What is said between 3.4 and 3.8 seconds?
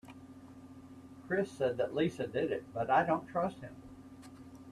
him.